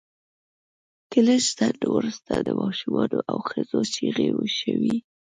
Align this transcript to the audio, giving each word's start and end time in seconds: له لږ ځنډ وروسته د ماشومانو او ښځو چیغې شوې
له 1.11 1.19
لږ 1.27 1.43
ځنډ 1.57 1.81
وروسته 1.95 2.31
د 2.37 2.49
ماشومانو 2.61 3.19
او 3.31 3.37
ښځو 3.49 3.79
چیغې 3.93 4.29
شوې 4.59 4.95